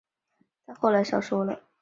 [0.65, 1.61] 但后来少说了